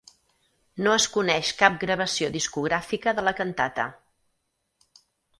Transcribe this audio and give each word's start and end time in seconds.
No 0.85 0.93
es 0.99 1.03
coneix 1.17 1.49
cap 1.59 1.75
gravació 1.83 2.29
discogràfica 2.35 3.13
de 3.19 3.25
la 3.27 3.33
cantata. 3.41 3.85